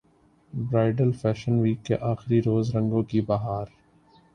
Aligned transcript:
bridal 0.53 1.11
fashion 1.11 1.59
week 1.59 1.85
کے 1.85 1.95
اخری 2.03 2.41
روز 2.41 2.75
رنگوں 2.75 3.03
کی 3.03 3.21
بہار 3.21 3.65